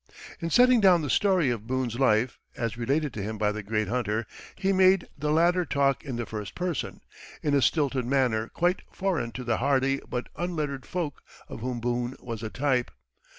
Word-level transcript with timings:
In 0.39 0.49
setting 0.49 0.81
down 0.81 1.03
the 1.03 1.11
story 1.11 1.51
of 1.51 1.67
Boone's 1.67 1.99
life, 1.99 2.39
as 2.57 2.75
related 2.75 3.13
to 3.13 3.21
him 3.21 3.37
by 3.37 3.51
the 3.51 3.61
great 3.61 3.87
hunter, 3.87 4.25
he 4.55 4.73
made 4.73 5.07
the 5.15 5.29
latter 5.31 5.63
talk 5.63 6.03
in 6.03 6.15
the 6.15 6.25
first 6.25 6.55
person, 6.55 7.01
in 7.43 7.53
a 7.53 7.61
stilted 7.61 8.05
manner 8.05 8.47
quite 8.47 8.81
foreign 8.91 9.31
to 9.33 9.43
the 9.43 9.57
hardy 9.57 10.01
but 10.09 10.27
unlettered 10.35 10.87
folk 10.87 11.21
of 11.47 11.59
whom 11.59 11.79
Boone 11.79 12.15
was 12.19 12.41
a 12.41 12.49
type. 12.49 12.89